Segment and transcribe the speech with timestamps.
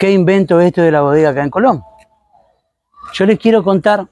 [0.00, 1.84] ¿Qué invento es esto de la bodega acá en Colón?
[3.12, 4.08] Yo les quiero contar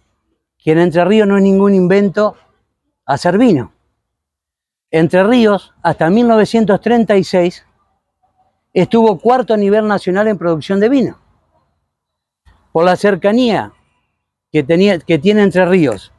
[0.58, 2.36] que en Entre Ríos no es ningún invento
[3.06, 3.72] hacer vino.
[4.90, 7.64] Entre Ríos, hasta 1936,
[8.74, 11.18] estuvo cuarto a nivel nacional en producción de vino.
[12.70, 13.72] Por la cercanía
[14.52, 16.12] que, tenía, que tiene Entre Ríos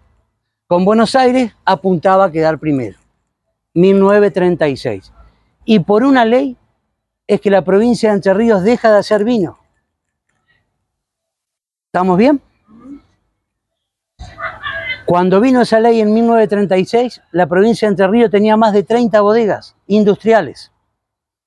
[0.65, 2.97] con Buenos Aires, apuntaba a quedar primero.
[3.75, 5.13] 1936.
[5.65, 6.57] Y por una ley
[7.29, 9.59] es que la provincia de Entre Ríos deja de hacer vino.
[11.85, 12.41] ¿Estamos bien?
[15.05, 19.21] Cuando vino esa ley en 1936, la provincia de Entre Ríos tenía más de 30
[19.21, 20.71] bodegas industriales.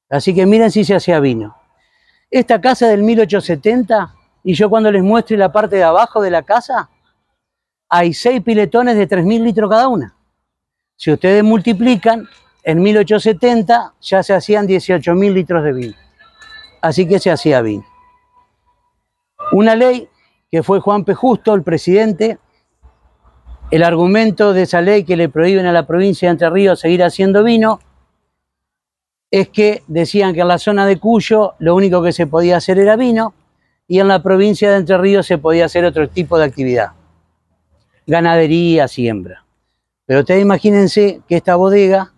[0.09, 1.56] Así que miren si se hacía vino.
[2.30, 4.14] Esta casa del 1870,
[4.45, 6.90] y yo cuando les muestre la parte de abajo de la casa,
[7.88, 10.14] hay seis piletones de 3.000 litros cada una.
[10.95, 12.28] Si ustedes multiplican,
[12.65, 15.95] en 1870 ya se hacían 18.000 litros de vino.
[16.80, 17.85] Así que se hacía vino.
[19.52, 20.09] Una ley
[20.51, 21.15] que fue Juan P.
[21.15, 22.38] Justo, el presidente,
[23.71, 27.02] el argumento de esa ley que le prohíben a la provincia de Entre Ríos seguir
[27.02, 27.80] haciendo vino
[29.30, 32.79] es que decían que en la zona de Cuyo lo único que se podía hacer
[32.79, 33.35] era vino
[33.88, 36.93] y en la provincia de Entre Ríos se podía hacer otro tipo de actividad,
[38.07, 39.45] ganadería, siembra.
[40.04, 42.12] Pero ustedes imagínense que esta bodega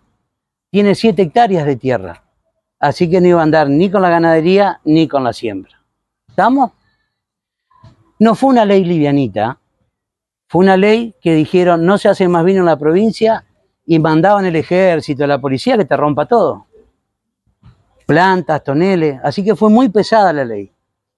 [0.75, 2.25] tiene 7 hectáreas de tierra,
[2.79, 5.81] así que no iba a andar ni con la ganadería ni con la siembra.
[6.27, 6.71] ¿Estamos?
[8.19, 9.57] No fue una ley livianita,
[10.49, 13.45] fue una ley que dijeron no se hace más vino en la provincia
[13.85, 16.67] y mandaban el ejército, la policía que te rompa todo.
[18.05, 20.73] Plantas, toneles, así que fue muy pesada la ley.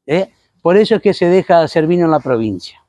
[0.05, 0.31] ¿eh?
[0.61, 2.85] Por eso es que se deja de hacer vino en la provincia.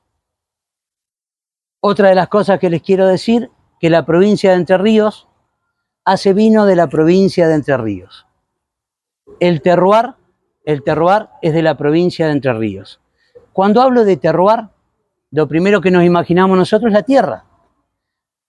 [1.81, 5.28] Otra de las cosas que les quiero decir, que la provincia de Entre Ríos
[6.09, 8.27] hace vino de la provincia de Entre Ríos.
[9.41, 10.15] El terroir,
[10.65, 12.99] el terroir es de la provincia de Entre Ríos.
[13.53, 14.69] Cuando hablo de terroir,
[15.33, 17.45] lo primero que nos imaginamos nosotros es la tierra.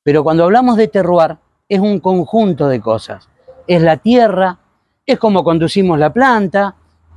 [0.04, 1.36] Pero cuando hablamos de terroir,
[1.68, 3.28] es un conjunto de cosas.
[3.68, 4.58] Es la tierra,
[5.06, 6.76] es cómo conducimos la planta,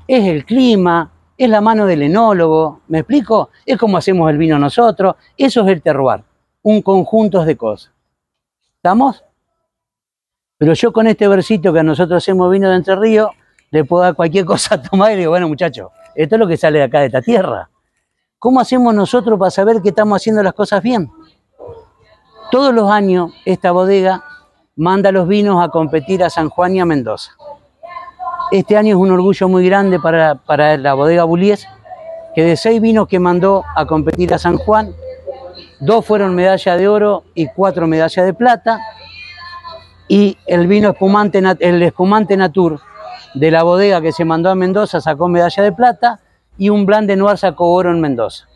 [0.09, 1.09] es el clima,
[1.39, 3.51] es la mano del enólogo, ¿me explico?
[3.65, 6.25] Es cómo hacemos el vino nosotros, eso es el terroir,
[6.63, 7.93] un conjunto de cosas.
[8.75, 9.23] ¿Estamos?
[10.63, 13.31] Pero yo con este versito que nosotros hacemos vino de Entre Ríos,
[13.73, 16.57] le puedo dar cualquier cosa a tomar y digo, bueno muchachos, esto es lo que
[16.57, 17.69] sale acá de esta tierra.
[18.39, 21.11] ¿Cómo hacemos nosotros para saber que estamos haciendo las cosas bien?
[22.53, 24.23] Todos los años esta bodega
[24.77, 27.33] manda los vinos a competir a San Juan y a Mendoza.
[28.53, 31.67] Este año es un orgullo muy grande para, para la bodega Bullies,
[32.37, 34.95] que de seis vinos que mandó a competir a San Juan,
[35.81, 38.79] dos fueron medalla de oro y cuatro medallas de plata,
[40.13, 42.79] y el vino espumante, el espumante Natur
[43.33, 46.21] de la bodega que se mandó a Mendoza sacó medalla de plata,
[46.59, 48.47] y un Blanc de Noir sacó oro en Mendoza.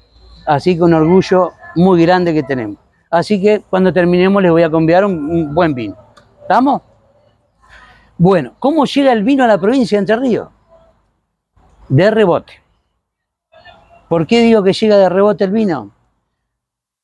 [0.44, 2.76] Así que un orgullo muy grande que tenemos.
[3.10, 5.96] Así que cuando terminemos les voy a convidar un, un buen vino.
[6.42, 6.82] ¿Estamos?
[8.18, 10.50] Bueno, ¿cómo llega el vino a la provincia de Entre Ríos?
[11.88, 12.52] De rebote.
[14.10, 15.90] ¿Por qué digo que llega de rebote el vino?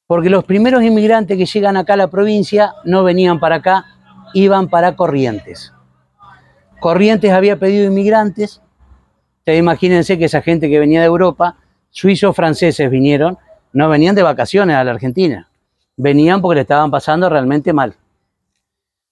[0.07, 3.87] Porque los primeros inmigrantes que llegan acá a la provincia no venían para acá,
[4.35, 5.73] iban para Corrientes.
[6.81, 8.63] Corrientes había pedido inmigrantes
[9.43, 11.57] Ustedes imagínense que esa gente que venía de Europa,
[11.91, 13.39] suizos, franceses vinieron,
[13.73, 15.49] no venían de vacaciones a la Argentina,
[15.97, 17.97] venían porque le estaban pasando realmente mal.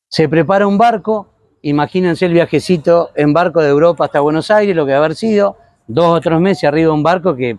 [0.06, 1.26] Se prepara un barco,
[1.62, 5.16] imagínense el viajecito en barco de Europa hasta Buenos Aires, lo que va a haber
[5.16, 5.56] sido,
[5.88, 7.58] dos o tres meses arriba un barco que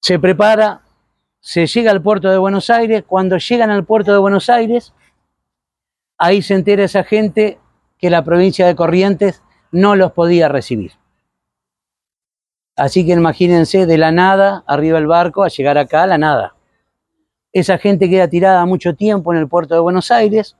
[0.00, 0.82] se prepara,
[1.40, 4.92] se llega al puerto de Buenos Aires, cuando llegan al puerto de Buenos Aires,
[6.18, 7.58] ahí se entera esa gente
[7.98, 10.92] que la provincia de Corrientes no los podía recibir.
[12.76, 16.54] Así que imagínense de la nada, arriba del barco, a llegar acá a la nada.
[17.52, 20.56] Esa gente queda tirada mucho tiempo en el puerto de Buenos Aires,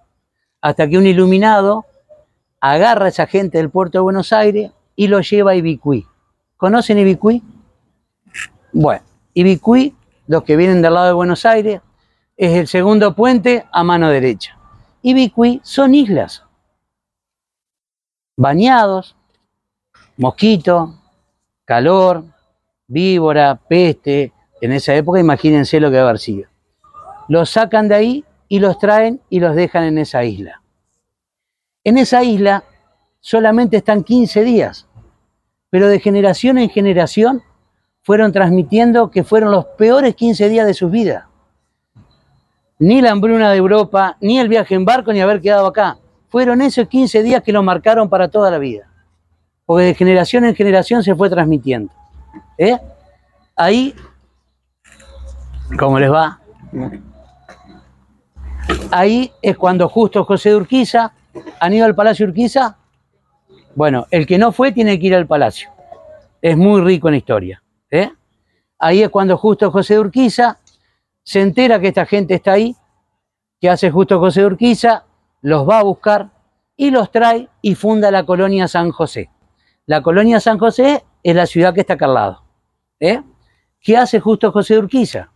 [0.62, 1.84] hasta que un iluminado
[2.58, 6.06] agarra a esa gente del puerto de Buenos Aires y lo lleva a Ibicuí.
[6.56, 7.42] ¿Conocen Ibicuí?
[8.72, 9.04] Bueno,
[9.34, 9.94] Ibicuí,
[10.26, 11.82] los que vienen del lado de Buenos Aires,
[12.38, 14.55] es el segundo puente a mano derecha.
[15.08, 16.42] Ibicuí son islas,
[18.36, 19.14] bañados,
[20.16, 20.90] mosquitos,
[21.64, 22.24] calor,
[22.88, 24.32] víbora, peste.
[24.60, 26.48] En esa época imagínense lo que haber sido.
[27.28, 30.60] Los sacan de ahí y los traen y los dejan en esa isla.
[31.84, 32.64] En esa isla
[33.20, 34.88] solamente están 15 días,
[35.70, 37.44] pero de generación en generación
[38.02, 41.26] fueron transmitiendo que fueron los peores 15 días de sus vidas.
[42.78, 45.98] Ni la hambruna de Europa, ni el viaje en barco, ni haber quedado acá.
[46.28, 48.88] Fueron esos 15 días que lo marcaron para toda la vida.
[49.64, 51.92] porque de generación en generación se fue transmitiendo.
[52.56, 52.78] ¿eh?
[53.56, 53.94] Ahí,
[55.76, 56.38] ¿cómo les va?
[58.92, 61.12] Ahí es cuando justo José de Urquiza,
[61.58, 62.76] ¿han ido al Palacio Urquiza?
[63.74, 65.70] Bueno, el que no fue tiene que ir al Palacio.
[66.40, 67.62] Es muy rico en historia.
[67.90, 68.10] ¿eh?
[68.78, 70.58] Ahí es cuando justo José de Urquiza
[71.26, 72.76] se entera que esta gente está ahí,
[73.60, 75.06] que hace justo José de Urquiza,
[75.42, 76.30] los va a buscar
[76.76, 79.28] y los trae y funda la colonia San José.
[79.86, 82.42] La colonia San José es la ciudad que está acá al lado.
[83.00, 83.22] ¿eh?
[83.80, 85.32] ¿Qué hace justo José de Urquiza?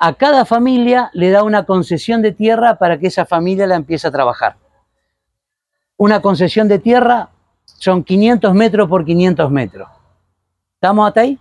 [0.00, 4.08] A cada familia le da una concesión de tierra para que esa familia la empiece
[4.08, 4.56] a trabajar.
[5.96, 7.30] Una concesión de tierra
[7.64, 9.88] son 500 metros por 500 metros.
[10.74, 11.38] ¿Estamos hasta ahí?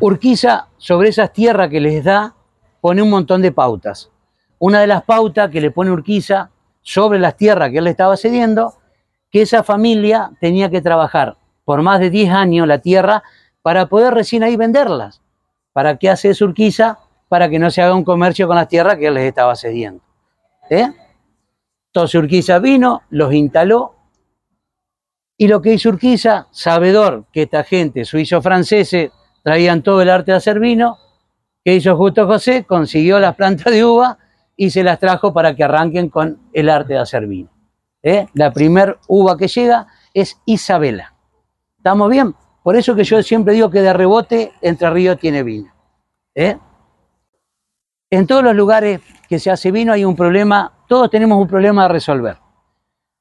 [0.00, 2.34] Urquiza, sobre esas tierras que les da,
[2.80, 4.10] pone un montón de pautas.
[4.58, 6.50] Una de las pautas que le pone Urquiza
[6.82, 8.74] sobre las tierras que él le estaba cediendo,
[9.30, 13.22] que esa familia tenía que trabajar por más de 10 años la tierra
[13.62, 15.22] para poder recién ahí venderlas.
[15.72, 16.98] ¿Para qué hace Urquiza?
[17.30, 20.02] para que no se haga un comercio con las tierras que él les estaba cediendo.
[20.68, 20.92] ¿Eh?
[21.86, 23.94] Entonces Urquiza vino, los instaló,
[25.38, 29.12] y lo que hizo Urquiza, sabedor que esta gente, suizos franceses,
[29.44, 30.98] traían todo el arte de hacer vino,
[31.64, 34.18] que hizo Justo José, consiguió las plantas de uva
[34.56, 37.50] y se las trajo para que arranquen con el arte de hacer vino.
[38.02, 38.26] ¿Eh?
[38.34, 41.14] La primer uva que llega es Isabela.
[41.76, 42.34] ¿Estamos bien?
[42.62, 45.72] Por eso que yo siempre digo que de rebote Entre Ríos tiene vino.
[46.34, 46.58] ¿Eh?
[48.10, 51.84] En todos los lugares que se hace vino hay un problema, todos tenemos un problema
[51.84, 52.38] a resolver.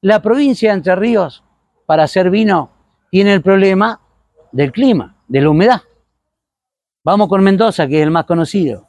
[0.02, 1.44] La provincia de Entre Ríos,
[1.86, 2.72] para hacer vino,
[3.12, 4.00] tiene el problema
[4.52, 5.82] del clima, de la humedad.
[7.10, 8.86] Vamos con Mendoza, que es el más conocido.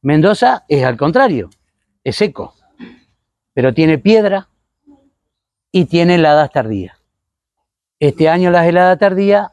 [0.00, 1.50] Mendoza es al contrario,
[2.02, 2.54] es seco,
[3.52, 4.48] pero tiene piedra
[5.70, 6.96] y tiene heladas tardías.
[8.00, 9.50] Este año las heladas tardías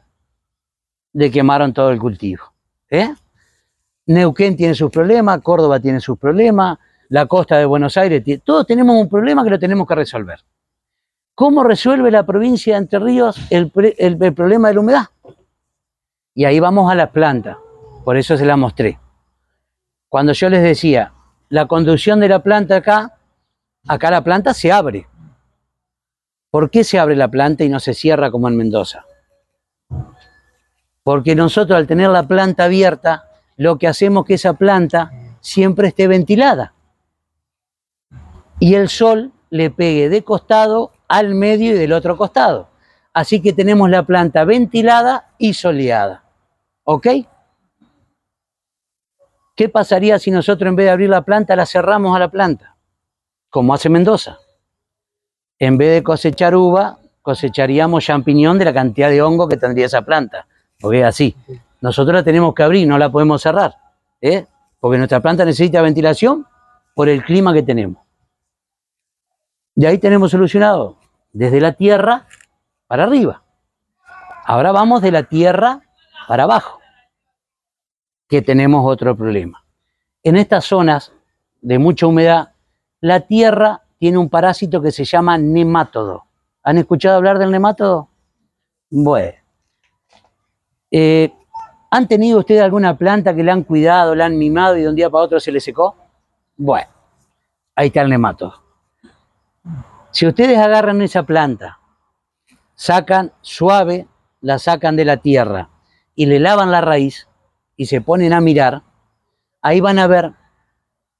[1.12, 2.42] le quemaron todo el cultivo.
[2.88, 3.12] ¿eh?
[4.06, 6.78] Neuquén tiene sus problemas, Córdoba tiene sus problemas,
[7.10, 10.40] la costa de Buenos Aires, todos tenemos un problema que lo tenemos que resolver.
[11.34, 15.06] ¿Cómo resuelve la provincia de Entre Ríos el, problema de la humedad?
[16.32, 17.58] Y ahí vamos a la planta,
[18.06, 19.00] por eso se la mostré.
[20.08, 21.12] Cuando yo les decía,
[21.48, 23.18] la conducción de la planta acá,
[23.88, 25.08] acá la planta se abre.
[26.48, 29.06] ¿Por qué se abre la planta y no se cierra como en Mendoza?
[31.02, 33.24] Porque nosotros al tener la planta abierta,
[33.56, 35.10] lo que hacemos es que esa planta
[35.40, 36.74] siempre esté ventilada
[38.60, 42.68] y el sol le pegue de costado al medio y del otro costado.
[43.12, 46.22] Así que tenemos la planta ventilada y soleada.
[46.84, 47.08] ¿Ok?
[49.56, 52.76] ¿Qué pasaría si nosotros en vez de abrir la planta la cerramos a la planta?
[53.48, 54.38] Como hace Mendoza.
[55.58, 60.02] En vez de cosechar uva, cosecharíamos champiñón de la cantidad de hongo que tendría esa
[60.02, 60.46] planta.
[60.78, 61.34] Porque es así.
[61.80, 63.76] Nosotros la tenemos que abrir, no la podemos cerrar,
[64.20, 64.46] ¿eh?
[64.80, 66.46] porque nuestra planta necesita ventilación
[66.94, 68.02] por el clima que tenemos.
[69.74, 70.96] De ahí tenemos solucionado
[71.32, 72.26] desde la tierra
[72.86, 73.42] para arriba.
[74.44, 75.82] Ahora vamos de la tierra
[76.28, 76.80] para abajo,
[78.28, 79.64] que tenemos otro problema.
[80.22, 81.12] En estas zonas
[81.60, 82.52] de mucha humedad,
[83.00, 86.24] la tierra tiene un parásito que se llama nemátodo.
[86.62, 88.08] ¿Han escuchado hablar del nemátodo?
[88.90, 89.34] Bueno.
[90.90, 91.32] Eh,
[91.90, 94.96] ¿Han tenido ustedes alguna planta que le han cuidado, la han mimado y de un
[94.96, 95.96] día para otro se le secó?
[96.56, 96.88] Bueno,
[97.74, 98.62] ahí está el nemato.
[100.10, 101.78] Si ustedes agarran esa planta,
[102.74, 104.08] sacan suave,
[104.40, 105.70] la sacan de la tierra
[106.14, 107.25] y le lavan la raíz
[107.76, 108.82] y se ponen a mirar,
[109.62, 110.32] ahí van a ver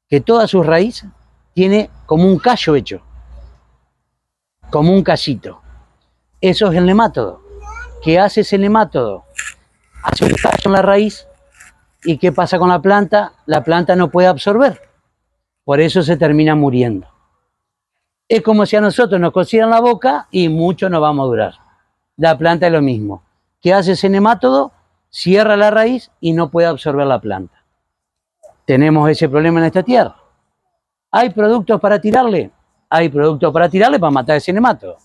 [0.08, 1.04] que toda su raíz
[1.52, 3.02] tiene como un callo hecho,
[4.70, 5.60] como un callito.
[6.40, 7.42] Eso es el nemátodo.
[8.02, 9.24] ¿Qué hace ese nemátodo?
[10.06, 11.26] hace un tallo en la raíz
[12.04, 13.32] y ¿qué pasa con la planta?
[13.46, 14.80] La planta no puede absorber.
[15.64, 17.08] Por eso se termina muriendo.
[18.28, 21.54] Es como si a nosotros nos cosieran la boca y mucho no vamos a durar.
[22.16, 23.22] La planta es lo mismo.
[23.60, 24.72] ¿Qué hace ese nemátodo?
[25.10, 27.64] Cierra la raíz y no puede absorber la planta.
[28.64, 30.16] Tenemos ese problema en esta tierra.
[31.10, 32.50] ¿Hay productos para tirarle?
[32.90, 34.96] Hay productos para tirarle para matar ese nemátodo.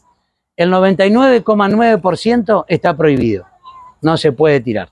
[0.55, 3.45] El 99,9% está prohibido
[4.01, 4.91] no se puede tirar.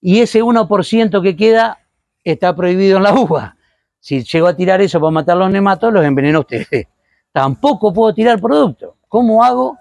[0.00, 1.78] Y ese 1% que queda
[2.24, 3.56] está prohibido en la uva.
[3.98, 6.88] Si llego a tirar eso para matar los nematos, los enveneno ustedes.
[7.32, 8.96] Tampoco puedo tirar producto.
[9.08, 9.76] ¿Cómo hago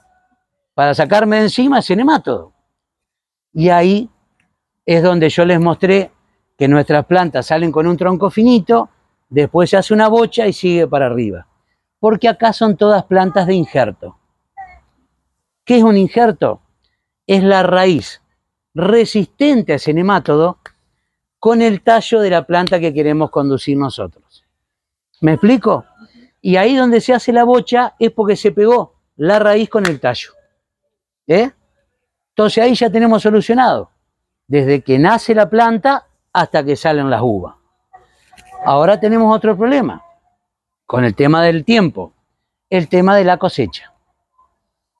[0.73, 2.53] para sacarme de encima ese nematodo?
[3.53, 4.09] Y ahí
[4.95, 6.11] es donde yo les mostré
[6.57, 8.89] que nuestras plantas salen con un tronco finito,
[9.29, 11.47] después se hace una bocha y sigue para arriba.
[11.99, 14.17] Porque acá son todas plantas de injerto.
[15.63, 16.61] ¿Qué es un injerto?
[17.29, 18.23] es la raíz
[18.73, 20.57] resistente a ese nemátodo
[21.37, 24.43] con el tallo de la planta que queremos conducir nosotros.
[25.21, 25.85] ¿Me explico?
[26.41, 29.99] Y ahí donde se hace la bocha es porque se pegó la raíz con el
[29.99, 30.31] tallo.
[31.27, 31.51] ¿Eh?
[32.29, 33.91] Entonces ahí ya tenemos solucionado,
[34.49, 37.55] desde que nace la planta hasta que salen las uvas.
[38.65, 40.03] Ahora tenemos otro problema
[40.85, 42.13] con el tema del tiempo,
[42.69, 43.93] el tema de la cosecha.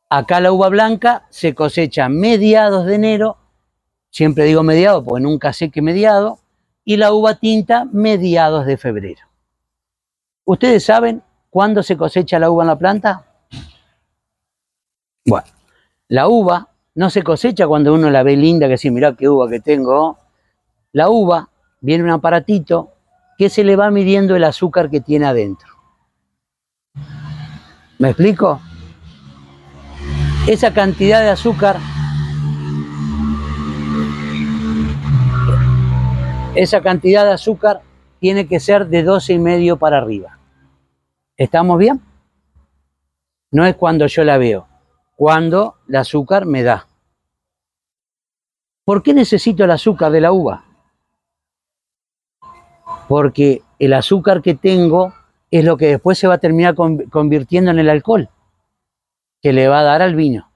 [0.08, 3.38] Acá la uva blanca se cosecha mediados de enero,
[4.12, 6.40] siempre digo mediados porque nunca sé qué mediado,
[6.86, 9.22] y la uva tinta mediados de febrero.
[10.46, 13.26] ¿Ustedes saben cuándo se cosecha la uva en la planta?
[15.26, 15.48] Bueno,
[16.08, 16.69] la uva
[17.00, 20.18] no se cosecha cuando uno la ve linda, que sí, mirá qué uva que tengo.
[20.92, 21.48] La uva
[21.80, 22.92] viene un aparatito
[23.38, 25.70] que se le va midiendo el azúcar que tiene adentro.
[28.00, 28.60] ¿Me explico?
[30.46, 31.78] Esa cantidad de azúcar,
[36.54, 37.80] esa cantidad de azúcar
[38.20, 40.38] tiene que ser de 12 y medio para arriba.
[41.38, 42.02] ¿Estamos bien?
[43.52, 44.68] No es cuando yo la veo,
[45.20, 46.88] cuando el azúcar me da.
[48.86, 50.64] ¿Por qué necesito el azúcar de la uva?
[53.10, 55.14] Porque el azúcar que tengo
[55.52, 58.30] es lo que después se va a terminar convirtiendo en el alcohol
[59.42, 60.54] que le va a dar al vino.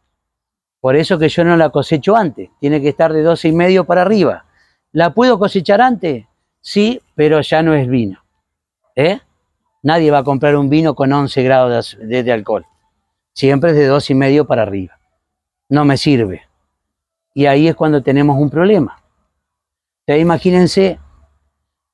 [0.80, 3.84] Por eso que yo no la cosecho antes, tiene que estar de 12 y medio
[3.84, 4.46] para arriba.
[4.94, 6.26] ¿La puedo cosechar antes?
[6.62, 8.24] Sí, pero ya no es vino.
[8.96, 9.20] ¿Eh?
[9.82, 12.66] Nadie va a comprar un vino con 11 grados de, alcohol.
[13.34, 15.00] Siempre es de 12 y medio para arriba.
[15.70, 16.44] No me sirve.
[17.34, 19.02] Y ahí es cuando tenemos un problema.
[20.08, 21.00] imagínense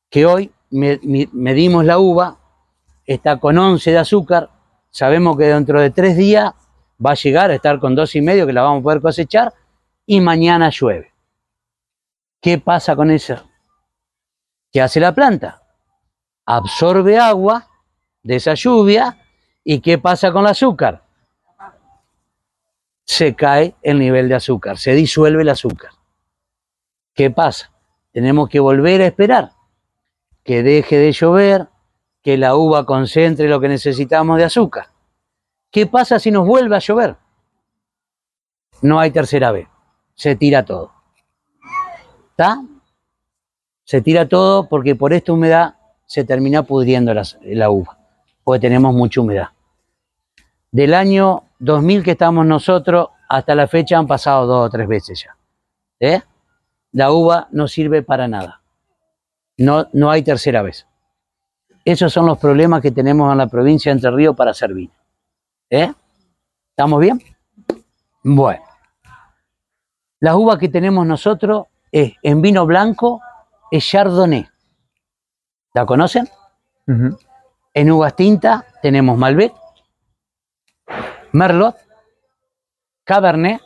[0.09, 2.37] que hoy medimos la uva,
[3.05, 4.49] está con 11 de azúcar,
[4.89, 6.53] sabemos que dentro de tres días
[7.03, 9.53] va a llegar a estar con dos y medio que la vamos a poder cosechar
[10.05, 11.13] y mañana llueve.
[12.41, 13.35] ¿Qué pasa con eso?
[14.71, 15.63] ¿Qué hace la planta?
[16.45, 17.67] Absorbe agua
[18.23, 19.17] de esa lluvia
[19.63, 21.03] y ¿qué pasa con el azúcar?
[23.09, 25.89] Se cae el nivel de azúcar, se disuelve el azúcar.
[27.15, 27.71] ¿Qué pasa?
[28.11, 29.53] Tenemos que volver a esperar
[30.43, 31.69] que deje de llover,
[32.21, 34.89] que la uva concentre lo que necesitamos de azúcar.
[35.71, 37.15] ¿Qué pasa si nos vuelve a llover?
[38.83, 39.67] No hay tercera vez.
[40.13, 40.93] Se tira todo.
[42.29, 42.61] ¿Está?
[43.85, 47.97] Se tira todo porque por esta humedad se termina pudriendo la, uva,
[48.43, 49.49] porque tenemos mucha humedad.
[50.71, 55.23] Del año 2000 que estamos nosotros hasta la fecha han pasado dos o tres veces
[55.23, 55.35] ya.
[55.99, 56.21] ¿Eh?
[56.91, 58.61] La uva no sirve para nada.
[59.57, 60.87] No, no hay tercera vez.
[61.85, 64.93] Esos son los problemas que tenemos en la provincia de Entre Ríos para hacer vino.
[65.69, 65.91] ¿Eh?
[66.69, 67.21] ¿Estamos bien?
[68.23, 68.63] Bueno.
[70.19, 73.21] La uva que tenemos nosotros es en vino blanco,
[73.71, 74.47] es Chardonnay.
[75.73, 76.27] ¿La conocen?
[77.73, 79.53] En uvas tintas tenemos Malbec,
[81.33, 81.75] Merlot,
[83.05, 83.61] Cabernet